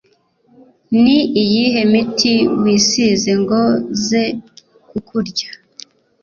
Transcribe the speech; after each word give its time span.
ni 1.01 1.17
iyihe 1.41 1.81
miti 1.91 2.33
wisize 2.61 3.31
ngo 3.41 3.61
ze 4.05 4.23
kukurya?". 4.89 5.49